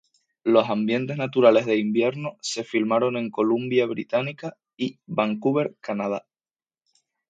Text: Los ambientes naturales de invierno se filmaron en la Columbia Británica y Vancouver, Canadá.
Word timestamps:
Los 0.43 0.67
ambientes 0.67 1.15
naturales 1.17 1.67
de 1.67 1.77
invierno 1.77 2.35
se 2.41 2.63
filmaron 2.63 3.17
en 3.17 3.25
la 3.25 3.29
Columbia 3.29 3.85
Británica 3.85 4.57
y 4.75 4.97
Vancouver, 5.05 5.75
Canadá. 5.79 6.25